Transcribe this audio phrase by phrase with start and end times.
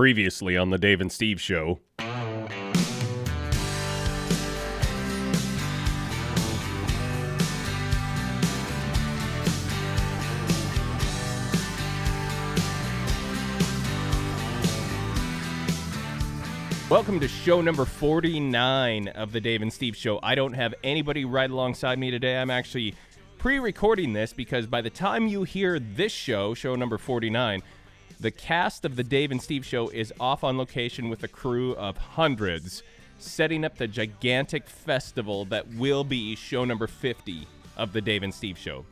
[0.00, 1.78] Previously on the Dave and Steve show.
[16.88, 20.18] Welcome to show number 49 of the Dave and Steve show.
[20.22, 22.38] I don't have anybody right alongside me today.
[22.38, 22.94] I'm actually
[23.36, 27.62] pre recording this because by the time you hear this show, show number 49,
[28.20, 31.74] the cast of the Dave and Steve show is off on location with a crew
[31.76, 32.82] of hundreds,
[33.18, 37.46] setting up the gigantic festival that will be show number 50
[37.78, 38.84] of the Dave and Steve show.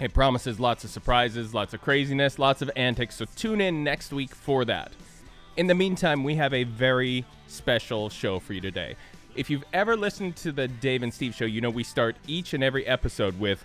[0.00, 4.10] It promises lots of surprises, lots of craziness, lots of antics, so tune in next
[4.10, 4.90] week for that.
[5.58, 8.96] In the meantime, we have a very special show for you today.
[9.34, 12.54] If you've ever listened to the Dave and Steve show, you know we start each
[12.54, 13.62] and every episode with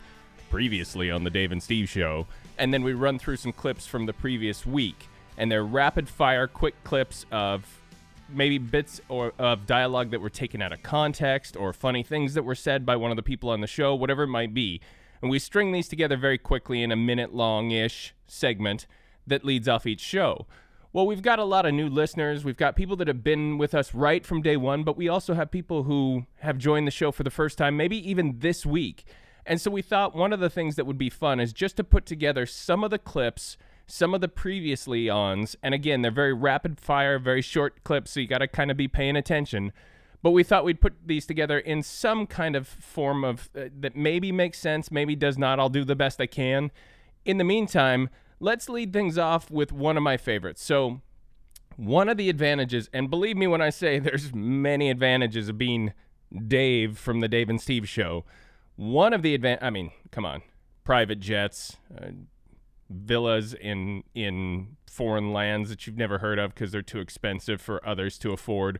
[0.49, 2.27] previously on the Dave and Steve show,
[2.61, 5.07] and then we run through some clips from the previous week.
[5.35, 7.81] And they're rapid fire, quick clips of
[8.29, 12.43] maybe bits or of dialogue that were taken out of context or funny things that
[12.43, 14.79] were said by one of the people on the show, whatever it might be.
[15.23, 18.85] And we string these together very quickly in a minute long ish segment
[19.25, 20.45] that leads off each show.
[20.93, 22.45] Well, we've got a lot of new listeners.
[22.45, 25.33] We've got people that have been with us right from day one, but we also
[25.33, 29.03] have people who have joined the show for the first time, maybe even this week.
[29.45, 31.83] And so we thought one of the things that would be fun is just to
[31.83, 35.55] put together some of the clips, some of the previously ons.
[35.63, 38.77] And again, they're very rapid fire, very short clips, so you got to kind of
[38.77, 39.73] be paying attention.
[40.23, 43.95] But we thought we'd put these together in some kind of form of uh, that
[43.95, 45.59] maybe makes sense, maybe does not.
[45.59, 46.71] I'll do the best I can.
[47.25, 50.63] In the meantime, let's lead things off with one of my favorites.
[50.63, 51.01] So,
[51.75, 55.93] one of the advantages, and believe me when I say there's many advantages of being
[56.47, 58.23] Dave from the Dave and Steve show.
[58.81, 60.41] One of the advan I mean, come on,
[60.83, 62.07] private jets, uh,
[62.89, 67.87] villas in in foreign lands that you've never heard of because they're too expensive for
[67.87, 68.79] others to afford.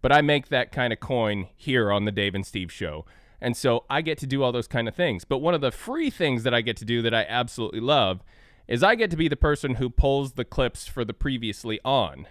[0.00, 3.04] But I make that kind of coin here on the Dave and Steve show.
[3.42, 5.26] And so I get to do all those kind of things.
[5.26, 8.22] But one of the free things that I get to do that I absolutely love
[8.66, 12.26] is I get to be the person who pulls the clips for the previously on.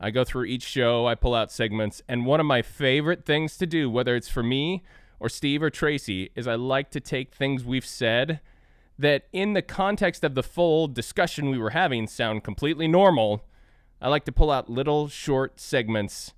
[0.00, 3.58] I go through each show, I pull out segments, and one of my favorite things
[3.58, 4.82] to do, whether it's for me
[5.22, 8.40] or Steve or Tracy, is I like to take things we've said
[8.98, 13.44] that in the context of the full discussion we were having sound completely normal.
[14.00, 16.34] I like to pull out little short segments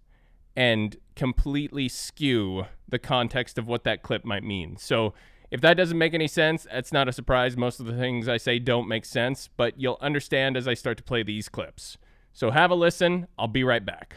[0.55, 4.77] and completely skew the context of what that clip might mean.
[4.77, 5.15] So
[5.51, 7.57] if that doesn't make any sense, that's not a surprise.
[7.57, 10.99] Most of the things I say don't make sense, but you'll understand as I start
[10.99, 11.97] to play these clips.
[12.35, 13.29] So have a listen.
[13.39, 14.17] I'll be right back.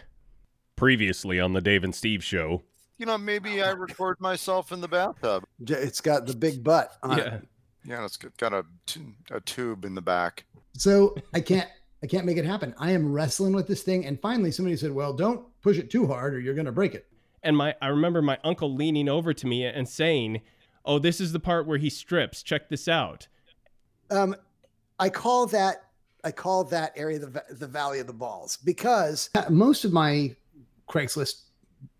[0.75, 2.63] Previously on the Dave and Steve show.
[2.97, 5.43] You know, maybe I record myself in the bathtub.
[5.67, 7.35] It's got the big butt on Yeah.
[7.35, 7.47] it.
[7.85, 10.45] Yeah, it's got got a, t- a tube in the back.
[10.73, 11.69] So I can't
[12.03, 12.73] I can't make it happen.
[12.77, 14.05] I am wrestling with this thing.
[14.05, 17.07] And finally somebody said, Well, don't push it too hard or you're gonna break it.
[17.43, 20.41] And my I remember my uncle leaning over to me and saying,
[20.83, 22.43] "Oh, this is the part where he strips.
[22.43, 23.27] Check this out."
[24.09, 24.35] Um
[24.99, 25.83] I call that
[26.23, 30.35] I call that area the the valley of the balls because most of my
[30.89, 31.43] Craigslist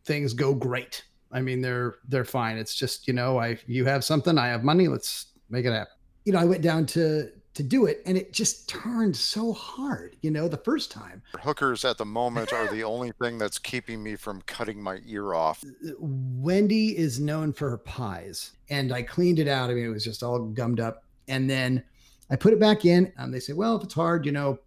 [0.08, 1.04] things go great.
[1.32, 2.58] I mean, they're they're fine.
[2.58, 4.88] It's just you know, I you have something, I have money.
[4.88, 5.94] Let's make it happen.
[6.26, 10.16] You know, I went down to to do it, and it just turned so hard.
[10.22, 11.22] You know, the first time.
[11.42, 15.34] Hookers at the moment are the only thing that's keeping me from cutting my ear
[15.34, 15.64] off.
[16.00, 19.70] Wendy is known for her pies, and I cleaned it out.
[19.70, 21.84] I mean, it was just all gummed up, and then
[22.30, 23.12] I put it back in.
[23.18, 24.60] And they say, well, if it's hard, you know,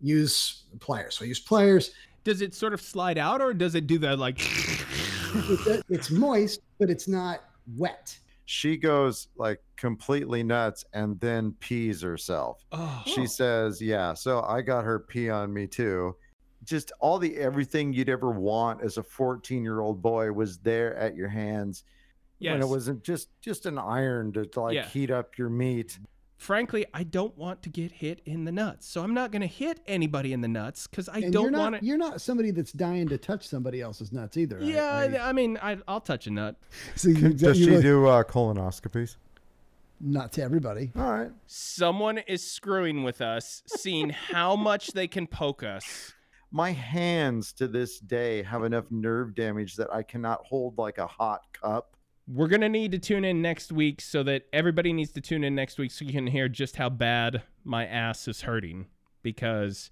[0.00, 1.16] use pliers.
[1.16, 1.92] So I use pliers.
[2.28, 4.38] Does it sort of slide out, or does it do that like?
[5.88, 7.40] It's moist, but it's not
[7.78, 8.18] wet.
[8.44, 12.62] she goes like completely nuts and then pees herself.
[12.72, 16.16] oh, She says, "Yeah, so I got her pee on me too."
[16.64, 21.28] Just all the everything you'd ever want as a 14-year-old boy was there at your
[21.28, 21.84] hands.
[22.40, 22.52] yes.
[22.52, 24.86] And it wasn't just just an iron to, to like Yeah.
[24.86, 25.98] heat up your meat.
[26.38, 29.48] Frankly, I don't want to get hit in the nuts, so I'm not going to
[29.48, 31.84] hit anybody in the nuts because I and don't you're not want to.
[31.84, 34.60] you're not somebody that's dying to touch somebody else's nuts either.
[34.62, 36.54] Yeah, I, I, mean, I, I'll touch a nut.
[36.94, 39.16] so you, Does you she really- do uh, colonoscopies?
[40.00, 40.92] not to everybody.
[40.96, 41.32] All right.
[41.48, 46.14] Someone is screwing with us, seeing how much they can poke us.
[46.52, 51.06] My hands to this day have enough nerve damage that I cannot hold like a
[51.08, 51.96] hot cup.
[52.30, 55.44] We're going to need to tune in next week so that everybody needs to tune
[55.44, 58.86] in next week so you can hear just how bad my ass is hurting
[59.22, 59.90] because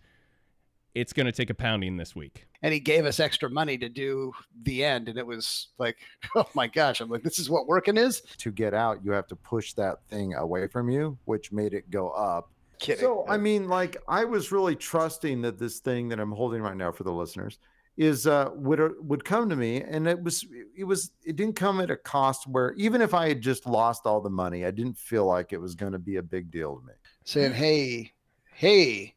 [0.94, 2.46] it's going to take a pounding this week.
[2.62, 5.98] and he gave us extra money to do the end and it was like
[6.36, 9.26] oh my gosh i'm like this is what working is to get out, you have
[9.26, 12.50] to push that thing away from you, which made it go up.
[12.78, 13.00] Kidding.
[13.00, 16.76] So I mean, like I was really trusting that this thing that I'm holding right
[16.76, 17.58] now for the listeners
[17.96, 20.46] is uh would uh, would come to me, and it was
[20.76, 24.06] it was it didn't come at a cost where even if I had just lost
[24.06, 26.76] all the money, I didn't feel like it was going to be a big deal
[26.76, 26.92] to me.
[27.24, 28.12] saying, "Hey,
[28.52, 29.14] hey,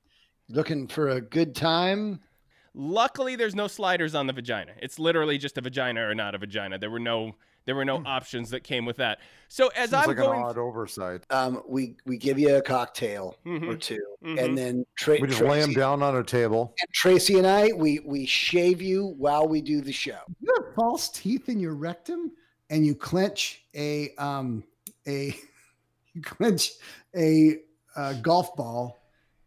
[0.48, 2.22] looking for a good time?"
[2.74, 4.74] Luckily, there's no sliders on the vagina.
[4.81, 6.78] It's literally just a vagina or not a vagina.
[6.78, 7.36] There were no
[7.69, 9.19] there were no options that came with that.
[9.48, 11.21] So as Seems I'm like going, an odd oversight.
[11.30, 14.44] Um, we we give you a cocktail or Mhm, 2 mhm.
[14.44, 16.74] and then Tra- We just lay him down on a table.
[16.81, 20.18] and Tracy and I we we shave you while we do the show.
[20.42, 22.31] You have false teeth in your rectum,
[22.71, 24.63] and you clench a um
[25.07, 25.36] a
[26.16, 26.71] you clench
[27.16, 27.57] a,
[27.95, 28.98] uh golf ball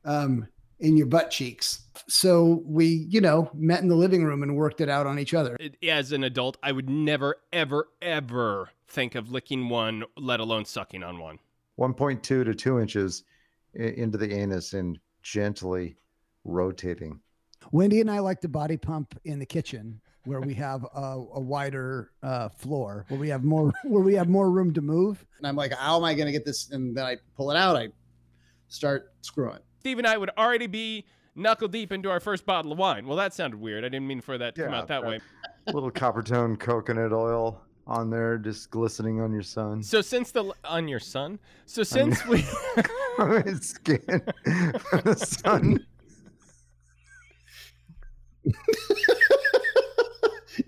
[0.04, 0.46] um
[0.82, 1.84] in your butt cheeks.
[2.08, 5.32] So we, you know, met in the living room and worked it out on each
[5.32, 5.56] other.
[5.88, 11.04] as an adult, I would never, ever, ever think of licking one, let alone sucking
[11.04, 11.38] on one.
[11.78, 13.22] 1.2 to 2 inches
[13.74, 15.96] into the anus and gently
[16.44, 17.20] rotating.
[17.70, 21.40] Wendy and I like to body pump in the kitchen where we have a, a
[21.40, 25.24] wider uh, floor, where we have more where we have more room to move.
[25.38, 26.70] And I'm like, how am I going to get this?
[26.70, 27.76] And then I pull it out.
[27.76, 27.88] I
[28.68, 29.60] start screwing.
[29.82, 33.04] Steve and I would already be knuckle deep into our first bottle of wine.
[33.04, 33.84] Well, that sounded weird.
[33.84, 35.18] I didn't mean for that to come out that that- way.
[35.66, 39.82] A little Coppertone coconut oil on there, just glistening on your sun.
[39.82, 42.44] So since the on your sun, so since we
[43.18, 43.98] on his skin
[44.88, 45.84] from the sun.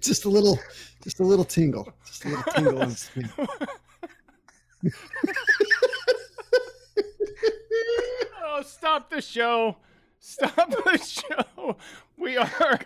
[0.01, 0.59] just a little,
[1.05, 3.47] just a little tingle, just a little tingle.
[8.57, 9.77] in oh, stop the show,
[10.19, 11.77] stop the show.
[12.17, 12.51] We are.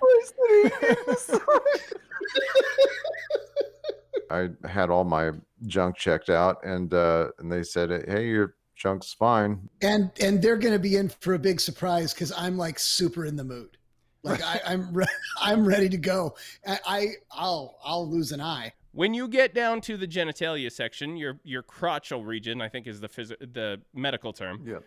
[4.31, 5.33] I had all my
[5.67, 10.57] junk checked out, and uh, and they said, "Hey, your junk's fine." and and they're
[10.57, 13.77] going to be in for a big surprise because I'm like super in the mood.
[14.23, 15.07] Like I, I'm re-
[15.41, 16.37] I'm ready to go.
[16.67, 18.73] I, I I'll I'll lose an eye.
[18.93, 23.01] When you get down to the genitalia section, your your crotchal region, I think is
[23.01, 24.65] the phys- the medical term.
[24.67, 24.79] Yeah.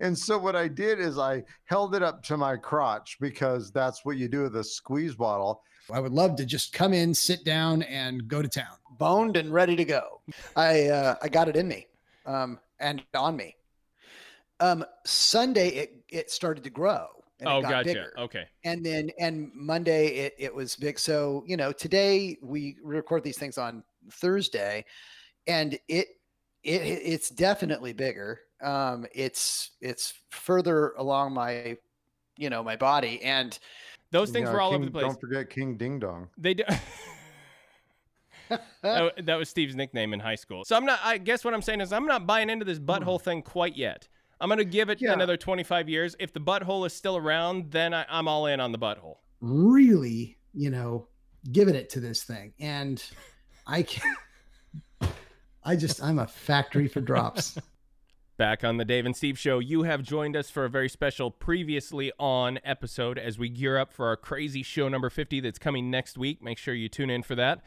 [0.00, 4.04] And so what I did is I held it up to my crotch because that's
[4.04, 5.62] what you do with a squeeze bottle.
[5.90, 8.76] I would love to just come in, sit down, and go to town.
[8.98, 10.20] boned and ready to go.
[10.56, 11.86] I uh, I got it in me,
[12.26, 13.56] um, and on me.
[14.60, 17.06] Um, Sunday it it started to grow.
[17.40, 17.84] And oh, it got gotcha.
[17.84, 18.12] Bigger.
[18.18, 18.44] Okay.
[18.64, 20.98] And then and Monday it it was big.
[20.98, 24.84] So you know today we record these things on Thursday,
[25.46, 26.08] and it
[26.64, 28.40] it it's definitely bigger.
[28.60, 31.76] Um, it's it's further along my
[32.36, 33.58] you know my body and
[34.10, 35.04] Those things Yeah, were all over the place.
[35.04, 36.28] Don't forget King Ding Dong.
[36.36, 36.64] They do.
[38.82, 40.64] that, that was Steve's nickname in high school.
[40.64, 41.00] So I'm not.
[41.02, 44.08] I guess what I'm saying is I'm not buying into this butthole thing quite yet.
[44.40, 45.12] I'm gonna give it Yeah.
[45.12, 46.16] another 25 years.
[46.18, 49.16] If the butthole is still around, then I, I'm all in on the butthole.
[49.40, 51.08] Really, you know,
[51.52, 53.02] giving it to this thing, and
[53.66, 54.16] I can.
[55.64, 57.58] I just I'm a factory for drops.
[58.38, 61.28] Back on the Dave and Steve show, you have joined us for a very special
[61.28, 65.90] previously on episode as we gear up for our crazy show number 50 that's coming
[65.90, 66.40] next week.
[66.40, 67.60] Make sure you tune in for that.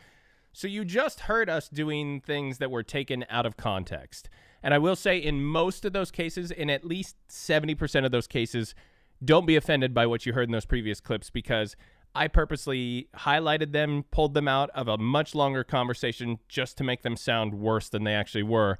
[0.54, 4.30] So, you just heard us doing things that were taken out of context.
[4.64, 8.28] And I will say, in most of those cases, in at least 70% of those
[8.28, 8.74] cases,
[9.22, 11.76] don't be offended by what you heard in those previous clips because
[12.16, 17.02] I purposely highlighted them, pulled them out of a much longer conversation just to make
[17.02, 18.80] them sound worse than they actually were.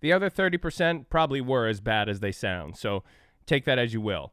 [0.00, 2.76] The other 30% probably were as bad as they sound.
[2.76, 3.02] So
[3.46, 4.32] take that as you will.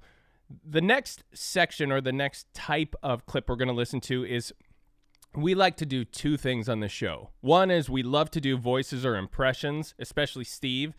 [0.64, 4.54] The next section or the next type of clip we're going to listen to is
[5.36, 7.30] we like to do two things on the show.
[7.42, 10.94] One is we love to do voices or impressions, especially Steve,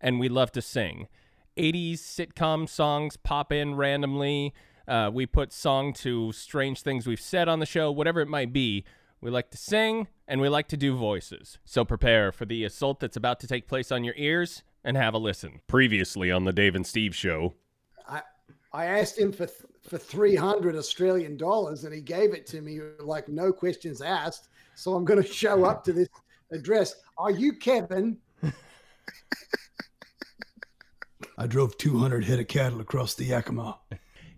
[0.00, 1.08] and we love to sing.
[1.56, 4.54] 80s sitcom songs pop in randomly.
[4.86, 8.52] Uh, we put song to strange things we've said on the show, whatever it might
[8.52, 8.84] be.
[9.20, 11.58] We like to sing and we like to do voices.
[11.64, 15.12] So prepare for the assault that's about to take place on your ears and have
[15.12, 15.60] a listen.
[15.66, 17.54] Previously on the Dave and Steve show.
[18.08, 18.22] I
[18.72, 22.62] I asked him for th- for three hundred Australian dollars, and he gave it to
[22.62, 24.48] me like no questions asked.
[24.74, 26.08] So I'm going to show up to this
[26.50, 26.94] address.
[27.18, 28.16] Are you Kevin?
[31.36, 33.78] I drove 200 head of cattle across the Yakima.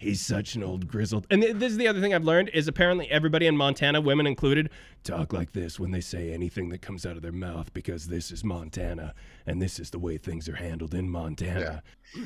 [0.02, 1.26] He's such an old grizzled.
[1.30, 4.26] And th- this is the other thing I've learned is apparently everybody in Montana, women
[4.26, 4.68] included,
[5.04, 8.32] talk like this when they say anything that comes out of their mouth because this
[8.32, 9.14] is Montana
[9.46, 11.82] and this is the way things are handled in Montana.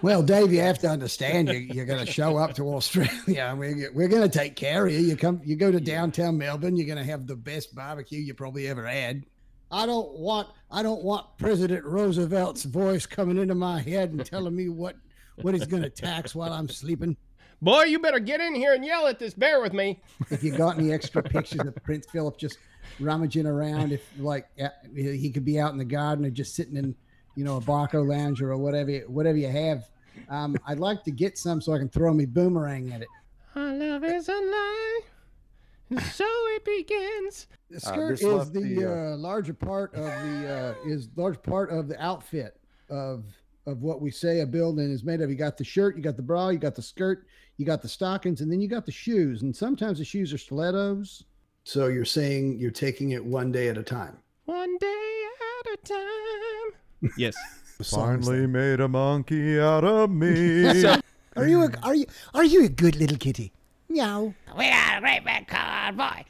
[0.00, 3.44] Well, Dave, you have to understand you, you're going to show up to Australia.
[3.50, 5.00] and We're, we're going to take care of you.
[5.00, 6.76] You come, you go to downtown Melbourne.
[6.76, 9.24] You're going to have the best barbecue you probably ever had.
[9.70, 14.54] I don't want I don't want President Roosevelt's voice coming into my head and telling
[14.54, 14.96] me what
[15.40, 17.16] what he's going to tax while I'm sleeping.
[17.60, 20.02] Boy, you better get in here and yell at this bear with me.
[20.30, 22.58] If you got any extra pictures of Prince Philip just
[22.98, 24.48] rummaging around, if like
[24.94, 26.94] he could be out in the garden or just sitting in,
[27.36, 29.88] you know, a Barcalounger or whatever, whatever you have,
[30.28, 33.08] um, I'd like to get some so I can throw me boomerang at it.
[33.54, 35.00] Our love is a lie,
[35.90, 37.46] and so it begins.
[37.70, 41.40] The skirt this is left the, the, uh, larger part of the uh, is large
[41.42, 42.58] part of the outfit
[42.90, 43.24] of
[43.66, 45.30] of what we say a building is made of.
[45.30, 47.26] You got the shirt, you got the bra, you got the skirt,
[47.56, 49.42] you got the stockings, and then you got the shoes.
[49.42, 51.24] And sometimes the shoes are stilettos.
[51.64, 54.16] So you're saying you're taking it one day at a time.
[54.46, 55.22] One day
[55.60, 57.10] at a time.
[57.18, 57.34] Yes.
[57.82, 60.72] Finally made a monkey out of me.
[60.80, 61.00] So,
[61.34, 63.50] Are you a, are you are you a good little kitty?
[63.88, 64.34] Meow.
[64.56, 66.22] We got a great big convoy.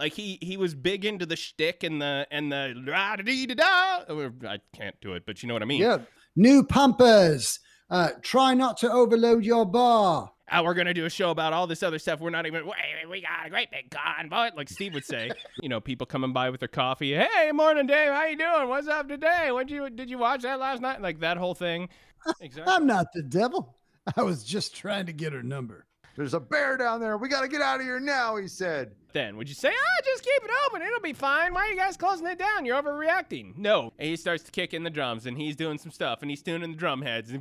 [0.00, 4.48] Like he he was big into the shtick and the and the da da da.
[4.48, 5.82] I can't do it, but you know what I mean.
[5.82, 5.98] Yeah.
[6.34, 7.60] New pumpers.
[7.90, 10.30] Uh, try not to overload your bar.
[10.52, 12.20] Oh, we're gonna do a show about all this other stuff.
[12.20, 12.66] We're not even.
[12.66, 12.74] Wait,
[13.08, 15.30] we got a great big convoy, like Steve would say.
[15.62, 17.14] you know, people coming by with their coffee.
[17.14, 18.10] Hey, morning, Dave.
[18.12, 18.68] How you doing?
[18.68, 19.50] What's up today?
[19.52, 21.02] What you did you watch that last night?
[21.02, 21.88] Like that whole thing.
[22.42, 22.70] Exactly.
[22.70, 23.78] I'm not the devil.
[24.14, 25.86] I was just trying to get her number.
[26.16, 27.16] There's a bear down there.
[27.16, 28.92] We got to get out of here now, he said.
[29.12, 30.82] then would you say, ah, just keep it open.
[30.82, 31.54] It'll be fine.
[31.54, 32.64] Why are you guys closing it down?
[32.64, 33.56] You're overreacting.
[33.56, 33.92] No.
[33.98, 36.42] And he starts to kick in the drums and he's doing some stuff and he's
[36.42, 37.32] tuning the drum heads.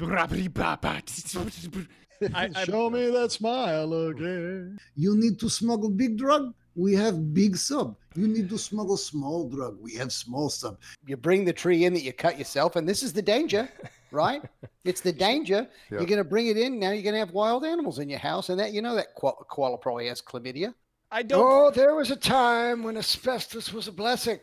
[2.33, 4.77] I, I, Show me that smile again.
[4.95, 6.53] You need to smuggle big drug?
[6.75, 7.95] We have big sub.
[8.15, 9.77] You need to smuggle small drug.
[9.81, 10.77] We have small sub.
[11.05, 13.69] You bring the tree in that you cut yourself, and this is the danger,
[14.11, 14.41] right?
[14.83, 15.67] it's the danger.
[15.91, 15.99] Yeah.
[15.99, 16.79] You're going to bring it in.
[16.79, 19.15] Now you're going to have wild animals in your house, and that you know that
[19.15, 20.73] koala, koala probably has chlamydia.
[21.11, 21.41] I don't.
[21.41, 24.39] Oh, there was a time when asbestos was a blessing.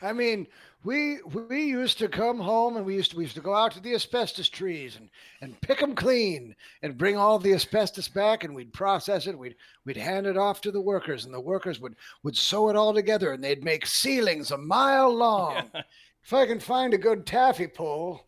[0.00, 0.46] I mean,
[0.84, 3.72] we we used to come home and we used to we used to go out
[3.72, 5.08] to the asbestos trees and
[5.40, 9.38] and pick them clean and bring all the asbestos back and we'd process it.
[9.38, 12.76] We'd we'd hand it off to the workers and the workers would would sew it
[12.76, 15.70] all together and they'd make ceilings a mile long.
[16.24, 18.24] If I can find a good taffy pole,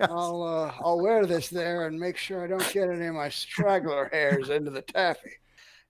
[0.00, 3.28] I'll uh, I'll wear this there and make sure I don't get any of my
[3.28, 5.30] straggler hairs into the taffy.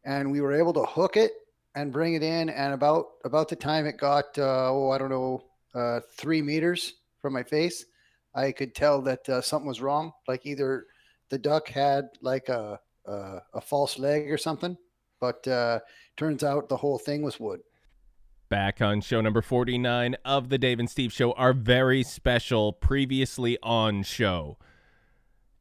[0.04, 1.32] and we were able to hook it
[1.74, 2.50] and bring it in.
[2.50, 6.94] And about about the time it got, uh, oh, I don't know, uh, three meters
[7.20, 7.86] from my face,
[8.34, 10.12] I could tell that uh, something was wrong.
[10.26, 10.86] Like either
[11.30, 14.76] the duck had like a a, a false leg or something.
[15.20, 15.80] But uh,
[16.16, 17.60] turns out the whole thing was wood.
[18.50, 23.58] Back on show number 49 of the Dave and Steve Show, our very special previously
[23.62, 24.56] on show.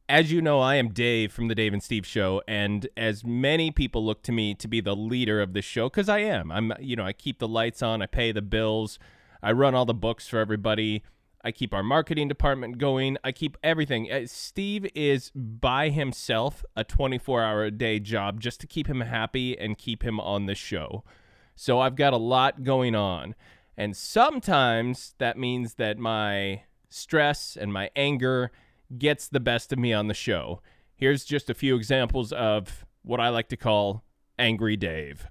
[0.08, 3.70] As you know, I am Dave from the Dave and Steve Show, and as many
[3.70, 6.50] people look to me to be the leader of the show, because I am.
[6.50, 8.98] I'm, you know, I keep the lights on, I pay the bills,
[9.42, 11.02] I run all the books for everybody,
[11.44, 14.10] I keep our marketing department going, I keep everything.
[14.10, 19.02] Uh, Steve is by himself a 24 hour a day job just to keep him
[19.02, 21.04] happy and keep him on the show.
[21.58, 23.34] So I've got a lot going on.
[23.76, 28.52] And sometimes that means that my stress and my anger
[28.96, 30.62] gets the best of me on the show.
[30.94, 34.04] Here's just a few examples of what I like to call
[34.38, 35.26] Angry Dave.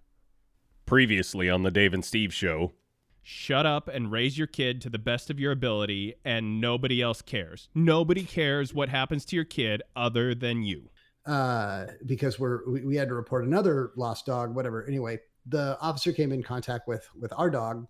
[0.86, 2.74] Previously on the Dave and Steve show.
[3.22, 7.22] Shut up and raise your kid to the best of your ability, and nobody else
[7.22, 7.68] cares.
[7.76, 10.90] Nobody cares what happens to your kid other than you.
[11.26, 14.88] uh, because we're we, we had to report another lost dog, whatever.
[14.88, 15.20] Anyway,
[15.50, 17.88] the officer came in contact with with our dog,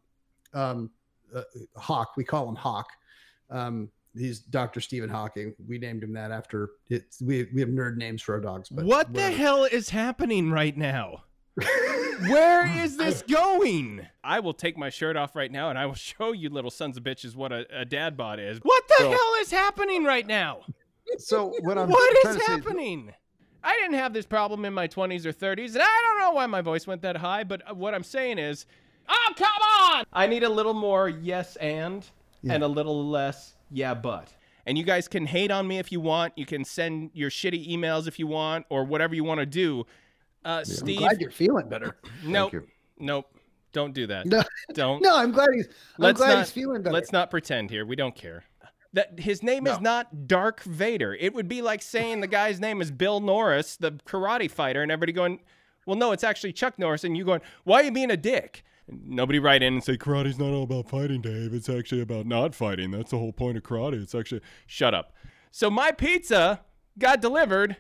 [0.53, 0.91] um,
[1.35, 1.41] uh,
[1.75, 2.13] Hawk.
[2.17, 2.87] We call him Hawk.
[3.49, 4.81] Um, he's Dr.
[4.81, 5.53] Stephen Hawking.
[5.67, 8.69] We named him that after it's we we have nerd names for our dogs.
[8.69, 11.23] But what the hell is happening right now?
[12.21, 14.05] Where is this going?
[14.23, 16.97] I will take my shirt off right now and I will show you little sons
[16.97, 18.59] of bitches what a, a dad bod is.
[18.63, 20.61] What the So- hell is happening right now?
[21.19, 23.13] So what I'm What trying is to say- happening?
[23.67, 26.45] I didn't have this problem in my 20s or 30s, and I don't know why
[26.45, 28.65] my voice went that high, but uh, what I'm saying is,
[29.09, 29.49] oh, come
[29.91, 30.05] on!
[30.13, 32.05] I need a little more yes and
[32.49, 34.33] and a little less yeah, but.
[34.65, 36.31] And you guys can hate on me if you want.
[36.37, 39.85] You can send your shitty emails if you want, or whatever you want to do.
[40.45, 41.97] Uh, I'm Steve, glad you're feeling better.
[42.23, 42.53] nope,
[42.97, 43.25] nope,
[43.73, 44.25] don't do that.
[44.27, 44.43] No,
[44.73, 45.03] Don't.
[45.03, 45.67] no, I'm glad he's.
[45.67, 46.93] I'm Let's glad not- he's feeling better.
[46.93, 47.85] Let's not pretend here.
[47.85, 48.45] We don't care.
[48.93, 51.13] That his name is not Dark Vader.
[51.13, 54.91] It would be like saying the guy's name is Bill Norris, the karate fighter, and
[54.91, 55.39] everybody going,
[55.85, 58.63] "Well, no, it's actually Chuck Norris," and you going, "Why are you being a dick?"
[58.89, 61.53] Nobody write in and say karate's not all about fighting, Dave.
[61.53, 62.91] It's actually about not fighting.
[62.91, 64.01] That's the whole point of karate.
[64.01, 65.13] It's actually shut up.
[65.51, 66.61] So my pizza
[66.97, 67.77] got delivered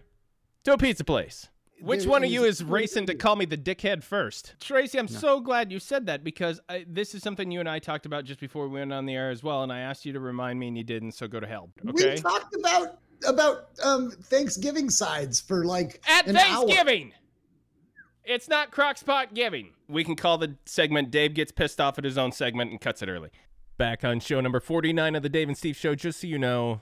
[0.65, 1.47] to a pizza place.
[1.79, 4.55] Which there one of you is- is racing to call me the dickhead first?
[4.59, 7.79] Tracy, I'm so glad you said that because I, this is something you and I
[7.79, 10.13] talked about just before we went on the air as well, and I asked you
[10.13, 11.69] to remind me and you didn't, so go to hell.
[11.87, 12.11] Okay?
[12.15, 16.67] We talked about about um Thanksgiving sides for like At an hour.
[16.67, 17.13] Thanksgiving!
[18.23, 19.69] It's not Crockpot giving.
[19.87, 23.01] We can call the segment Dave Gets Pissed Off at His Own segment and cuts
[23.01, 23.29] it early.
[23.77, 26.81] Back on show number 49 of the Dave and Steve Show, just so you know,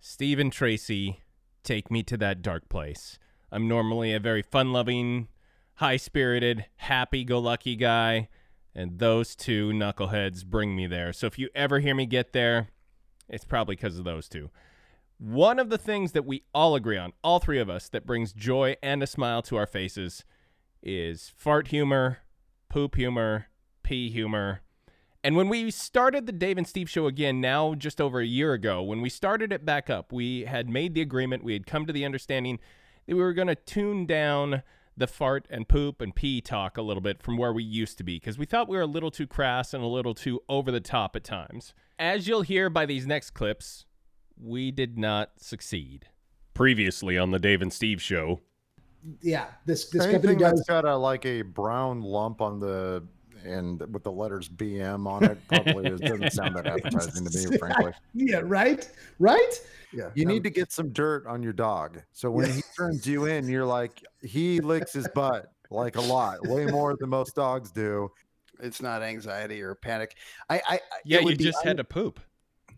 [0.00, 1.20] Steve and Tracy
[1.62, 3.18] take me to that dark place.
[3.52, 5.28] I'm normally a very fun loving,
[5.74, 8.30] high spirited, happy go lucky guy,
[8.74, 11.12] and those two knuckleheads bring me there.
[11.12, 12.68] So if you ever hear me get there,
[13.28, 14.50] it's probably because of those two.
[15.18, 18.32] One of the things that we all agree on, all three of us, that brings
[18.32, 20.24] joy and a smile to our faces
[20.82, 22.20] is fart humor,
[22.70, 23.48] poop humor,
[23.82, 24.62] pee humor.
[25.22, 28.54] And when we started the Dave and Steve show again, now just over a year
[28.54, 31.84] ago, when we started it back up, we had made the agreement, we had come
[31.84, 32.58] to the understanding
[33.06, 34.62] that we were going to tune down
[34.96, 38.04] the fart and poop and pee talk a little bit from where we used to
[38.04, 40.70] be because we thought we were a little too crass and a little too over
[40.70, 41.72] the top at times.
[41.98, 43.86] As you'll hear by these next clips,
[44.40, 46.06] we did not succeed.
[46.54, 48.40] Previously on the Dave and Steve show.
[49.20, 50.66] Yeah, this this company Anything that's does.
[50.66, 53.02] got a like a brown lump on the
[53.44, 57.56] and with the letters BM on it probably is, doesn't sound that appetizing to me,
[57.58, 57.92] frankly.
[58.14, 59.60] Yeah, right, right.
[59.92, 62.00] Yeah, You um, need to get some dirt on your dog.
[62.12, 62.52] So when Yeah.
[62.54, 66.96] he turns you in, you're like, he licks his butt like a lot, way more
[66.98, 68.10] than most dogs do.
[68.60, 70.16] It's not anxiety or panic.
[70.48, 72.20] I, I I- Yeah, it you would be just un- had to poop.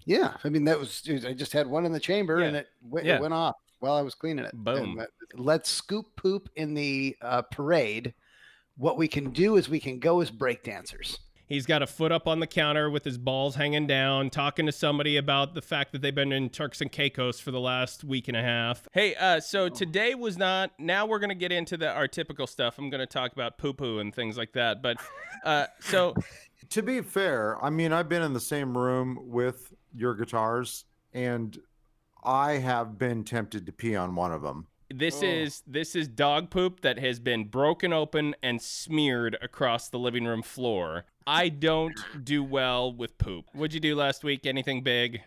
[0.07, 3.07] Yeah, I mean that was I just had one in the chamber and it, went,
[3.07, 3.17] Yeah.
[3.17, 4.55] it went off while I was cleaning it.
[4.55, 4.97] Boom.
[4.97, 8.15] let- Let's scoop poop in the uh, parade.
[8.77, 11.19] What we can do is we can go as breakdancers.
[11.47, 14.73] He's got a foot up on the counter with his balls hanging down, talking to
[14.73, 18.29] somebody about the fact that they've been in Turks and Caicos for the last week
[18.29, 18.89] and a half.
[18.93, 20.73] Hey, uh, so today was not.
[20.79, 22.79] Now we're gonna get into the our typical stuff.
[22.79, 24.83] I'm gonna talk about poo poo and things like that.
[24.83, 24.97] But
[25.45, 26.15] uh, so
[26.71, 31.57] To be fair, I mean, I've been in the same room with your guitars, and
[32.25, 34.67] I have been tempted to pee on one of them.
[34.93, 35.27] This Oh.
[35.27, 40.25] is this is dog poop that has been broken open and smeared across the living
[40.25, 41.05] room floor.
[41.27, 43.47] I don't do well with poop.
[43.55, 44.45] What'd you do last week?
[44.47, 45.23] Anything big?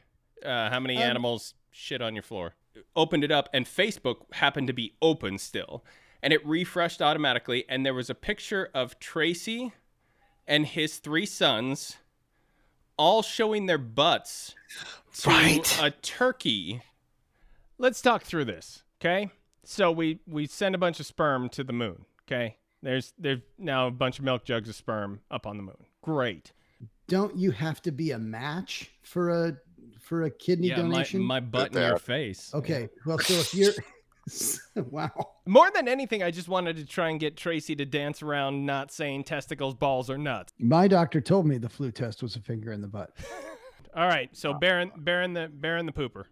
[0.46, 2.54] Uh, how many Um, animals shit on your floor?
[2.96, 5.84] Opened it up, and Facebook happened to be open still,
[6.22, 7.66] and it refreshed automatically.
[7.68, 9.74] And there was a picture of Tracy
[10.46, 11.98] and his three sons,
[12.98, 14.54] all showing their butts
[15.22, 15.82] to Right.
[15.82, 16.82] a turkey.
[17.80, 19.32] Let's talk through this, okay?
[19.70, 22.56] So we we send a bunch of sperm to the moon, okay?
[22.82, 25.86] There's there's now a bunch of milk jugs of sperm up on the moon.
[26.02, 26.54] Great.
[27.10, 29.58] Don't you have to be a match for a
[30.00, 31.22] for a kidney yeah, my, donation?
[31.22, 32.54] my butt in your face.
[32.54, 33.74] okay, well, so if you're
[34.90, 35.12] wow,
[35.46, 38.94] More than anything, I just wanted to try and get Tracy to dance around not
[38.94, 40.54] saying testicles, balls, or nuts.
[40.60, 43.12] my doctor told me the flu test was a finger in the butt.
[43.94, 46.24] All right, so Baron, Baron the Baron the pooper.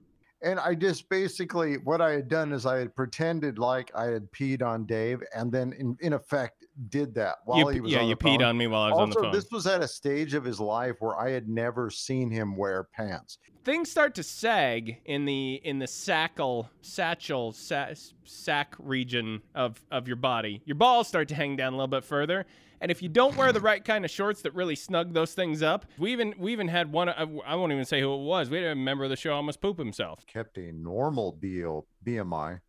[0.41, 4.30] And I just basically what I had done is I had pretended like I had
[4.32, 8.00] peed on Dave, and then in, in effect did that while You, he was yeah,
[8.02, 8.43] on you the peed phone.
[8.43, 9.32] on me while I was on the Also, phone.
[9.34, 12.84] this was at a stage of his life where I had never seen him wear
[12.95, 13.38] pants.
[13.63, 17.93] things start to sag in the in the sackle satchel sa-
[18.26, 20.62] sac region of of your body.
[20.65, 22.45] Your balls start to hang down a little bit further,
[22.81, 25.61] and if you don't wear the right kind of shorts that really snug those things
[25.61, 27.09] up, we even we even had one.
[27.09, 28.49] I, I won't even say who it was.
[28.49, 30.25] We had a member of the show almost poop himself.
[30.27, 32.59] Kept a normal BMI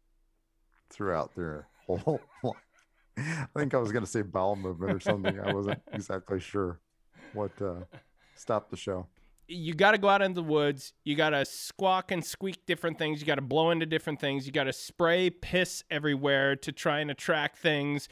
[0.91, 2.55] throughout their whole life.
[3.19, 5.41] I think I was going to say bowel movement or something.
[5.41, 6.81] I wasn't exactly sure
[7.33, 7.81] what uh,
[8.35, 9.07] stopped the show.
[9.49, 10.93] You got to go out into the woods.
[11.05, 13.21] You got to squawk and squeak different things.
[13.21, 14.45] You got to blow into different things.
[14.45, 18.09] You got to spray piss everywhere to try and attract things.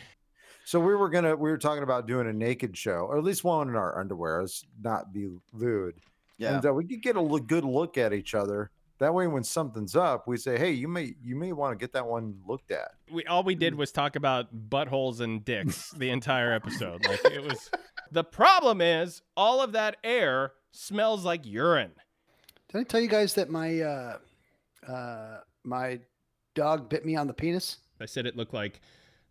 [0.64, 3.44] So we were gonna we were talking about doing a naked show, or at least
[3.44, 4.40] one in our underwear.
[4.40, 6.00] Let's not be lewd.
[6.38, 6.56] Yeah.
[6.56, 8.70] And uh, we could get a look, good look at each other.
[8.98, 11.92] That way, when something's up, we say, "Hey, you may you may want to get
[11.92, 16.10] that one looked at." we all we did was talk about buttholes and dicks the
[16.10, 17.04] entire episode.
[17.06, 17.70] Like it was.
[18.10, 21.92] The problem is all of that air smells like urine.
[22.70, 24.18] Did I tell you guys that my uh,
[24.86, 26.00] uh, my
[26.54, 27.78] dog bit me on the penis?
[28.00, 28.80] I said it looked like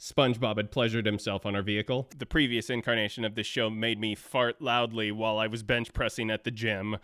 [0.04, 2.10] SpongeBob had pleasured himself on our vehicle.
[2.18, 6.30] The previous incarnation of this show made me fart loudly while I was bench pressing
[6.30, 6.98] at the gym.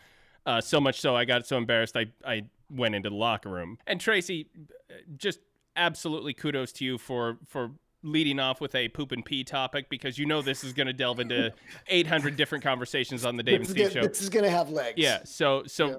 [0.46, 3.78] Uh, so much so I got so embarrassed I, I went into the locker room.
[3.88, 4.48] And Tracy,
[4.90, 5.40] uh, just
[5.78, 7.72] absolutely kudos to you for for
[8.04, 10.94] leading off with a poop and pee topic because you know this is going to
[10.94, 11.54] delve into
[11.88, 14.08] 800 different conversations on the Dave and Steve show.
[14.08, 14.98] This is gonna have legs.
[14.98, 15.20] Yeah.
[15.24, 15.96] So so Yeah.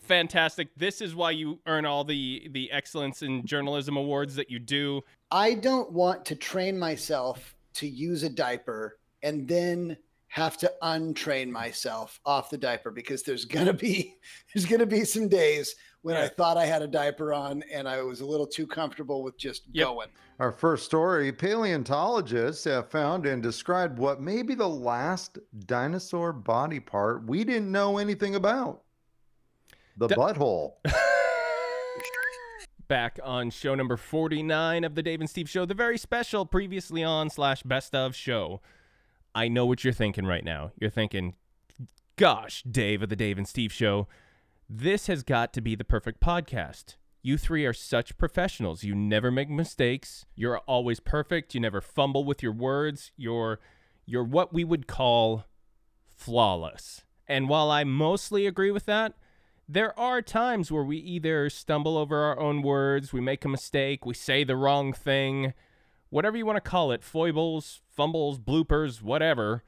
[0.00, 0.68] Fantastic.
[0.76, 5.02] This is why you earn all the the excellence in journalism awards that you do.
[5.30, 9.96] I don't want to train myself to use a diaper and then
[10.28, 14.14] have to untrain myself off the diaper because there's gonna be
[14.54, 18.00] there's gonna be some days when I thought I had a diaper on and I
[18.02, 19.86] was a little too comfortable with just Yep.
[19.86, 20.08] going.
[20.38, 26.80] Our first story paleontologists have found and described what may be the last dinosaur body
[26.80, 28.82] part we didn't know anything about
[30.00, 30.72] the Da- butthole.
[32.88, 37.04] Back on show number 49 of the Dave and Steve show, the very special previously
[37.04, 38.60] on slash best of show.
[39.32, 40.72] I know what you're thinking right now.
[40.80, 41.36] You're thinking,
[42.16, 44.08] gosh, Dave of the Dave and Steve show,
[44.68, 46.96] this has got to be the perfect podcast.
[47.22, 48.82] You three are such professionals.
[48.82, 50.24] You never make mistakes.
[50.34, 51.54] You're always perfect.
[51.54, 53.12] You never fumble with your words.
[53.16, 53.60] You're
[54.06, 55.44] you're what we would call
[56.16, 57.02] flawless.
[57.28, 59.14] And while I mostly agree with that,
[59.72, 64.04] there are times where we either stumble over our own words, we make a mistake,
[64.04, 65.54] we say the wrong thing,
[66.08, 69.62] whatever you want to call it, foibles, fumbles, bloopers, whatever.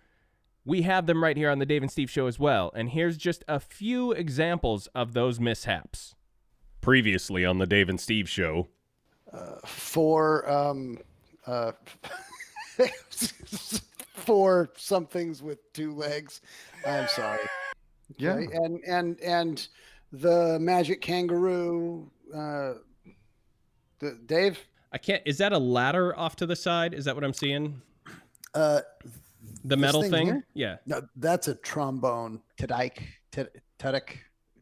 [0.64, 2.72] We have them right here on the Dave and Steve show as well.
[2.74, 6.16] And here's just a few examples of those mishaps.
[6.80, 8.68] Previously on the Dave and Steve show.
[9.64, 10.98] for um
[11.46, 11.72] uh
[14.14, 16.40] for some things with two legs.
[16.84, 17.38] I'm sorry.
[18.16, 18.34] Yeah.
[18.34, 19.68] Okay, And and and
[20.12, 22.74] the magic kangaroo uh
[23.98, 24.58] the Dave
[24.92, 26.92] I can't is that a ladder off to the side?
[26.92, 27.80] Is that what I'm seeing?
[28.54, 28.82] Uh,
[29.64, 30.26] The metal thing thing?
[30.26, 30.46] here?
[30.52, 30.76] Yeah.
[30.84, 32.42] no, that's a trombone.
[32.58, 32.98] Tadike
[33.78, 34.18] Tudyk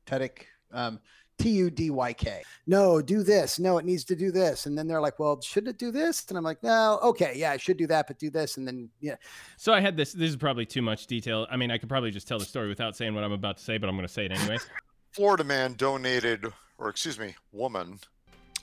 [0.07, 1.01] Tudyk um
[1.39, 2.43] T U D Y K.
[2.67, 3.59] No, do this.
[3.59, 4.67] No, it needs to do this.
[4.67, 6.27] And then they're like, well, should it do this?
[6.29, 8.57] And I'm like, no, okay, yeah, I should do that, but do this.
[8.59, 9.17] And then, yeah,
[9.57, 10.13] So I had this.
[10.13, 11.47] This is probably too much detail.
[11.51, 13.65] I mean, I could probably just tell the story without saying what I'm about to
[13.65, 14.59] say, but I'm going to say it anyway.
[15.13, 16.47] Florida man donated,
[16.79, 17.99] or excuse me, woman.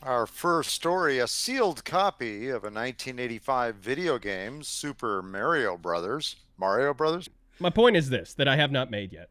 [0.04, 6.36] Our first story a sealed copy of a 1985 video game, Super Mario Brothers.
[6.58, 7.30] Mario Brothers?
[7.60, 9.30] My point is this that I have not made yet.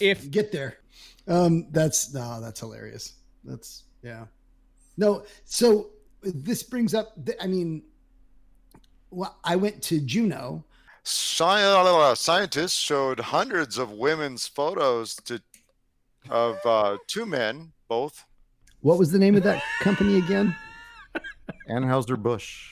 [0.00, 0.78] If get there.
[1.28, 3.14] Um, that's no, that's hilarious.
[3.44, 4.24] That's yeah.
[4.96, 5.90] No, so
[6.22, 7.12] this brings up.
[7.24, 7.82] The, I mean,
[9.10, 10.64] well, I went to Juneau.
[11.02, 15.40] Sci- Scientists showed hundreds of women's photos to,
[16.28, 18.24] of uh, two men, both
[18.80, 20.54] What was the name of that company again?
[21.68, 22.68] Anheuser Busch.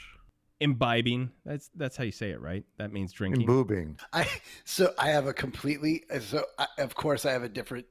[0.61, 2.65] imbibing, that's that's how you say it, right?
[2.79, 3.47] That means drinking.
[3.47, 3.99] Boobing.
[4.13, 4.27] I
[4.65, 7.87] so I have a completely so I, of course I have a different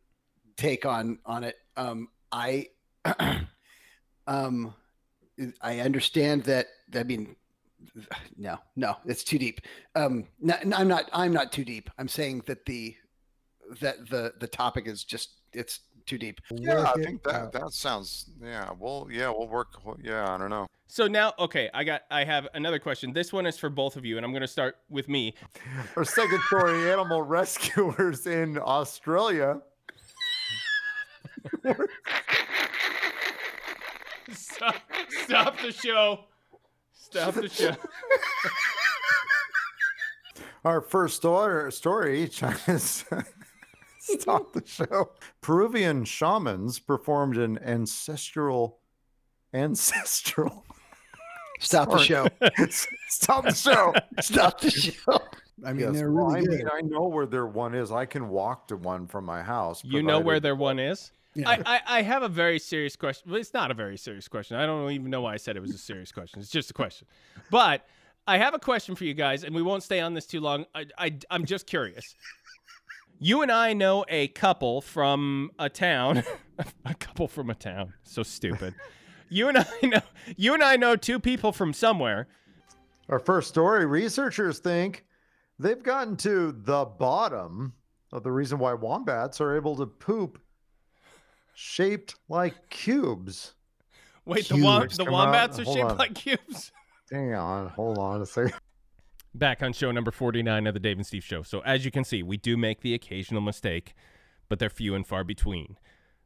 [0.57, 1.55] take on on it.
[1.75, 2.67] Um, I
[4.27, 4.73] um,
[5.61, 6.67] I understand that.
[6.93, 7.35] I mean,
[8.37, 9.61] no, no, it's too deep.
[9.95, 11.09] Um, no, no, I'm not.
[11.13, 11.89] I'm not too deep.
[11.97, 12.95] I'm saying that the
[13.81, 16.39] that the the topic is just it's too deep.
[16.51, 18.29] Yeah, I think that that sounds.
[18.41, 19.67] Yeah, well, yeah, we'll work.
[20.01, 20.67] Yeah, I don't know.
[20.87, 22.03] So now, okay, I got.
[22.09, 23.11] I have another question.
[23.11, 25.35] This one is for both of you, and I'm going to start with me.
[25.95, 29.61] Our second story animal rescuers in Australia.
[34.29, 34.75] Stop,
[35.09, 36.25] stop the show.
[36.91, 37.75] Stop the show.
[40.65, 43.05] Our first story, story China's
[44.19, 45.11] stop the show.
[45.41, 48.79] Peruvian shamans performed an ancestral
[49.53, 50.65] ancestral
[51.59, 52.27] Stop the show.
[53.09, 53.93] stop the show.
[54.21, 55.19] Stop the show.
[55.65, 57.91] I mean, Yes, they're well, really I mean, I know where their one is.
[57.91, 59.83] I can walk to one from my house.
[59.83, 61.11] You know where their one is.
[61.33, 61.49] Yeah.
[61.49, 63.31] I, I, I have a very serious question.
[63.31, 64.57] Well, it's not a very serious question.
[64.57, 66.39] I don't even know why I said it was a serious question.
[66.41, 67.07] It's just a question.
[67.51, 67.87] But
[68.27, 70.65] I have a question for you guys, and we won't stay on this too long.
[70.75, 72.15] I, I, I'm just curious.
[73.19, 76.23] You and I know a couple from a town.
[76.85, 77.93] a couple from a town.
[78.03, 78.73] So stupid.
[79.29, 79.99] You and I know.
[80.37, 82.29] You and I know two people from somewhere.
[83.09, 85.03] Our first story researchers think
[85.59, 87.73] they've gotten to the bottom
[88.13, 90.39] of the reason why wombats are able to poop
[91.55, 93.53] shaped like cubes.
[94.23, 95.97] Wait, the wom- the Come on, wombats are hold shaped on.
[95.97, 96.71] like cubes.
[97.11, 98.53] Hang on, hold on a second.
[99.37, 101.43] Back on show number 49 of the Dave and Steve show.
[101.43, 103.93] So as you can see, we do make the occasional mistake,
[104.49, 105.77] but they're few and far between.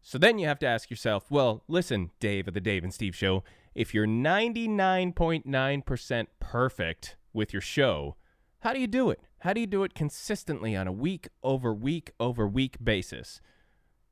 [0.01, 3.15] So then you have to ask yourself, well, listen, Dave of the Dave and Steve
[3.15, 3.43] show,
[3.75, 8.15] if you're 99.9% perfect with your show,
[8.59, 9.19] how do you do it?
[9.39, 13.41] How do you do it consistently on a week over week over week basis?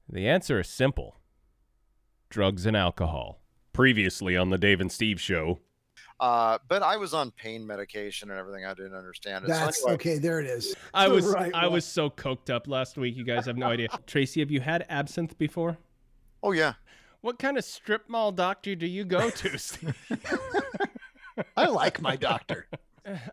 [0.07, 1.17] The answer is simple.
[2.29, 3.41] Drugs and alcohol.
[3.73, 5.59] Previously on the Dave and Steve show,
[6.19, 8.65] Uh, but I was on pain medication and everything.
[8.65, 9.47] I didn't understand it.
[9.47, 10.17] So That's anyway, okay.
[10.17, 10.75] There it is.
[10.93, 11.73] I The was right I one.
[11.73, 13.15] was so coked up last week.
[13.15, 13.87] You guys have no idea.
[14.07, 15.77] Tracy, have you had absinthe before?
[16.43, 16.73] Oh yeah.
[17.21, 19.57] What kind of strip mall doctor do you go to?
[19.57, 19.95] Steve?
[21.55, 22.67] I like my doctor.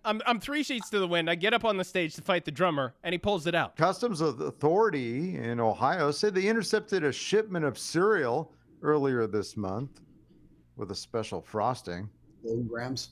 [0.04, 1.28] I'm I'm three sheets to the wind.
[1.28, 3.76] I get up on the stage to fight the drummer, and he pulls it out.
[3.76, 10.00] Customs Authority in Ohio said they intercepted a shipment of cereal earlier this month
[10.76, 12.08] with a special frosting.
[12.46, 13.10] Kilograms.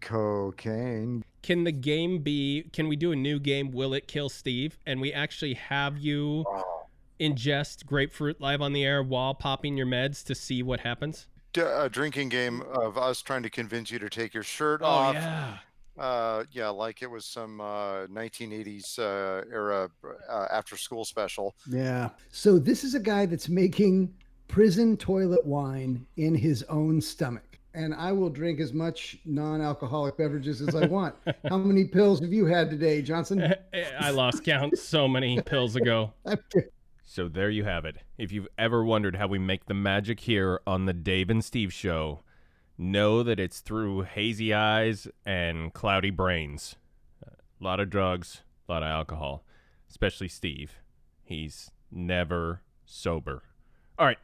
[0.00, 1.24] Cocaine.
[1.42, 2.68] Can the game be?
[2.72, 3.70] Can we do a new game?
[3.70, 4.78] Will it kill Steve?
[4.86, 6.44] And we actually have you
[7.20, 11.26] ingest grapefruit live on the air while popping your meds to see what happens.
[11.52, 14.86] D- a drinking game of us trying to convince you to take your shirt Oh
[14.86, 15.14] off.
[15.14, 15.58] yeah.
[15.98, 19.90] Uh, yeah, like it was some uh, 1980s uh, era
[20.30, 21.56] uh, after school special.
[21.68, 22.10] Yeah.
[22.30, 24.14] So this is a guy that's making
[24.46, 27.42] prison toilet wine in his own stomach.
[27.78, 31.14] And I will drink as much non-alcoholic beverages as I want.
[31.48, 33.40] How many pills have you had today, Johnson?
[33.42, 36.12] Eh, eh, I lost count so many pills ago.
[37.10, 37.96] So there you have it.
[38.18, 41.72] If you've ever wondered how we make the magic here on the Dave and Steve
[41.72, 42.20] show,
[42.76, 46.76] know that it's through hazy eyes and cloudy brains.
[47.26, 49.42] A lot of drugs, a lot of alcohol,
[49.88, 50.82] especially Steve.
[51.24, 53.42] He's never sober.
[53.98, 54.18] All right,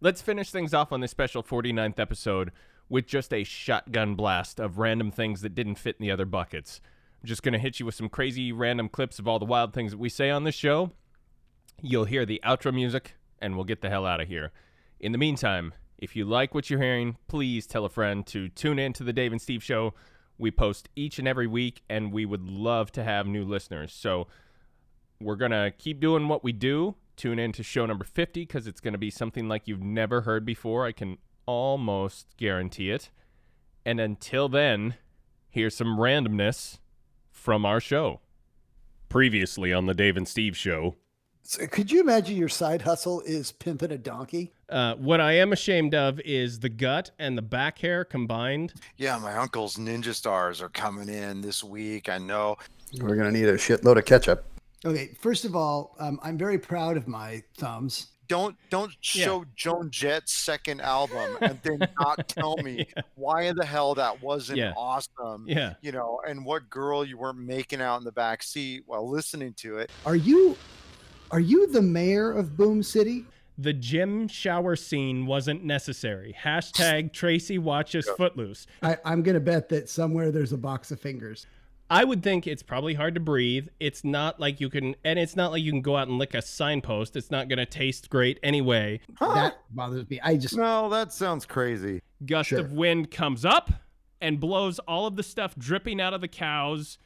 [0.00, 2.50] let's finish things off on this special 49th episode
[2.88, 6.80] with just a shotgun blast of random things that didn't fit in the other buckets.
[7.22, 9.72] I'm just going to hit you with some crazy random clips of all the wild
[9.72, 10.92] things that we say on this show.
[11.82, 14.52] You'll hear the outro music, and we'll get the hell out of here.
[15.00, 18.78] In the meantime, if you like what you're hearing, please tell a friend to tune
[18.78, 19.94] in to the Dave and Steve Show.
[20.38, 23.92] We post each and every week, and we would love to have new listeners.
[23.92, 24.26] So
[25.20, 26.94] we're going to keep doing what we do.
[27.16, 30.20] Tune in to show number 50 because it's going to be something like you've never
[30.20, 30.86] heard before.
[30.86, 31.16] I can
[31.46, 33.10] almost guarantee it.
[33.84, 34.96] And until then,
[35.48, 36.78] here's some randomness
[37.30, 38.20] from our show.
[39.08, 40.96] Previously on the Dave and Steve Show.
[41.42, 44.52] So could you imagine your side hustle is pimping a donkey?
[44.68, 48.74] Uh, what I am ashamed of is the gut and the back hair combined.
[48.96, 52.08] Yeah, my uncle's Ninja Stars are coming in this week.
[52.08, 52.56] I know.
[53.00, 54.44] We're gonna need a shitload of ketchup.
[54.84, 58.08] Okay, first of all, um, I'm very proud of my thumbs.
[58.28, 59.24] Don't don't Yeah.
[59.24, 64.22] show Joan Jett's second album and then not tell me why in the hell that
[64.22, 64.72] wasn't Yeah.
[64.76, 65.44] awesome.
[65.46, 65.74] Yeah.
[65.82, 69.54] You know, and what girl you weren't making out in the back seat while listening
[69.54, 69.90] to it.
[70.04, 70.56] Are you
[71.30, 73.24] are you the mayor of Boom City?
[73.58, 76.36] The gym shower scene wasn't necessary.
[76.38, 78.66] Hashtag Tracy watches Footloose.
[78.82, 81.46] I, I'm gonna bet that somewhere there's a box of fingers.
[81.88, 83.68] I would think it's probably hard to breathe.
[83.78, 86.34] It's not like you can, and it's not like you can go out and lick
[86.34, 87.14] a signpost.
[87.16, 89.00] It's not going to taste great anyway.
[89.20, 90.20] That bothers me.
[90.22, 92.02] I just No, that sounds crazy.
[92.24, 92.60] Gust Sure.
[92.60, 93.70] of wind comes up
[94.20, 96.98] and blows all of the stuff dripping out of the cow's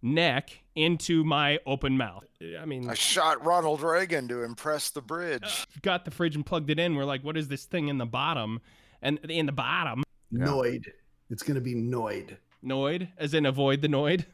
[0.00, 2.24] neck into my open mouth.
[2.60, 5.66] I mean, I shot Ronald Reagan to impress the bridge.
[5.82, 6.94] got the fridge and plugged it in.
[6.94, 8.60] We're like, what is this thing in the bottom?
[9.02, 10.86] And in the bottom, Noid.
[11.30, 12.36] It's gonna be Noid.
[12.64, 14.26] Noid, as in avoid the Noid.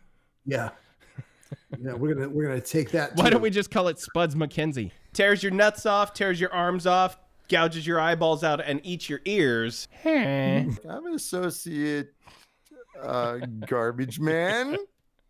[0.47, 0.71] Yeah.
[1.83, 3.17] Yeah, we're gonna we're gonna take that.
[3.17, 3.31] Why too.
[3.31, 4.93] don't we just call it Spuds MacKenzie?
[5.13, 7.17] Tears your nuts off, tears your arms off,
[7.49, 9.89] gouges your eyeballs out, and eats your ears.
[10.05, 12.13] I'm an associate
[13.03, 14.77] uh, garbage man.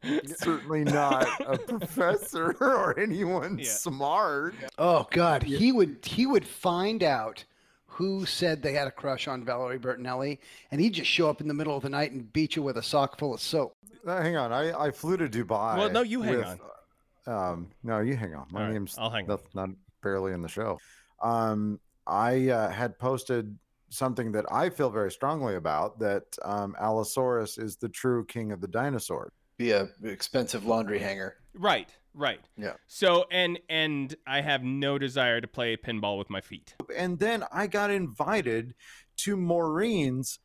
[0.26, 3.64] Certainly not a professor or anyone Yeah.
[3.70, 4.54] smart.
[4.78, 7.44] Oh God, he would he would find out
[7.90, 10.38] who said they had a crush on Valerie Bertinelli,
[10.70, 12.76] and he'd just show up in the middle of the night and beat you with
[12.78, 13.76] a sock full of soap.
[14.06, 15.76] Uh, hang on, I, I flew to Dubai.
[15.76, 16.60] Well, no, you hang with-
[17.26, 18.46] Um, no, you hang on.
[18.50, 19.38] My All right, name's I'll hang on.
[19.54, 19.68] not
[20.02, 20.78] barely in the show.
[21.20, 23.58] Um, I uh, had posted
[23.90, 28.60] something that I feel very strongly about that um, Allosaurus is the true king of
[28.60, 29.32] the dinosaurs.
[29.58, 31.36] Be a expensive laundry hanger.
[31.54, 32.40] Right, right.
[32.56, 32.74] Yeah.
[32.86, 36.74] So and and I have no desire to play pinball with my feet.
[36.96, 38.74] And then I got invited
[39.18, 40.38] to Maureen's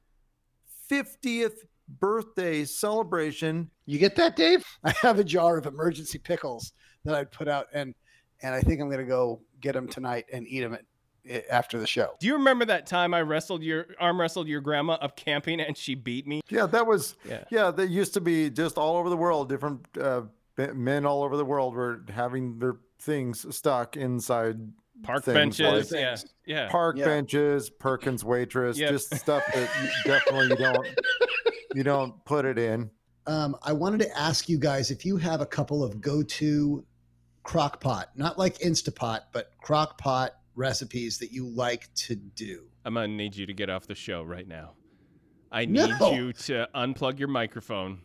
[0.91, 3.69] 50th birthday celebration.
[3.85, 4.65] You get that, Dave?
[4.83, 7.93] I have a jar of emergency pickles that I'd put out, and
[8.41, 11.87] and I think I'm gonna go get them tonight and eat them at, after the
[11.87, 12.15] show.
[12.19, 15.75] Do you remember that time I wrestled your arm wrestled your grandma up camping and
[15.77, 16.41] she beat me?
[16.49, 17.43] Yeah, that was Yeah.
[17.49, 17.71] yeah.
[17.71, 19.49] That used to be just all over the world.
[19.49, 24.57] Different uh, b- men all over the world were having their things stuck inside
[25.03, 25.91] Park things like benches.
[25.91, 26.15] Yeah.
[26.45, 26.69] Yeah.
[26.69, 27.05] park Yeah.
[27.05, 28.91] benches, Perkins waitress, Yep.
[28.91, 30.87] just stuff that you definitely you don't
[31.75, 32.89] you don't put it in.
[33.27, 36.85] Um, I wanted to ask you guys if you have a couple of go-to
[37.43, 42.63] crock pot, not like Instapot, but crock pot recipes that you like to do.
[42.85, 44.73] I'm gonna need you to get off the show right now.
[45.51, 46.13] I need No.
[46.13, 47.99] you to unplug your microphone,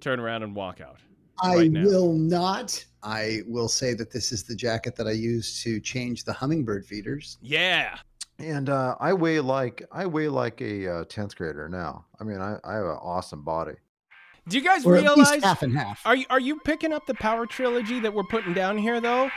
[0.00, 1.00] turn around, and walk out.
[1.42, 1.84] I right now.
[1.84, 2.84] will not.
[3.02, 6.86] I will say that this is the jacket that I use to change the hummingbird
[6.86, 7.38] feeders.
[7.42, 7.96] Yeah.
[8.38, 12.06] And uh, I weigh like I weigh like a uh, tenth grader now.
[12.20, 13.74] I mean, I, I have an awesome body.
[14.48, 15.30] Do you guys Or at realize?
[15.32, 16.00] least half and half.
[16.04, 19.30] Are you are you picking up the power trilogy that we're putting down here though?